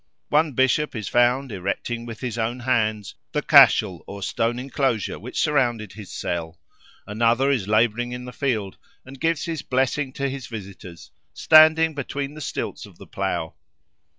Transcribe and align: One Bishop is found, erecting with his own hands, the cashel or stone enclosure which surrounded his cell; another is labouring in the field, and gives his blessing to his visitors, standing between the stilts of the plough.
One 0.29 0.53
Bishop 0.53 0.95
is 0.95 1.07
found, 1.07 1.51
erecting 1.51 2.07
with 2.07 2.21
his 2.21 2.35
own 2.35 2.61
hands, 2.61 3.13
the 3.33 3.43
cashel 3.43 4.03
or 4.07 4.23
stone 4.23 4.57
enclosure 4.57 5.19
which 5.19 5.39
surrounded 5.39 5.93
his 5.93 6.11
cell; 6.11 6.59
another 7.05 7.51
is 7.51 7.67
labouring 7.67 8.11
in 8.11 8.25
the 8.25 8.33
field, 8.33 8.77
and 9.05 9.19
gives 9.21 9.45
his 9.45 9.61
blessing 9.61 10.11
to 10.13 10.27
his 10.27 10.47
visitors, 10.47 11.11
standing 11.35 11.93
between 11.93 12.33
the 12.33 12.41
stilts 12.41 12.87
of 12.87 12.97
the 12.97 13.05
plough. 13.05 13.53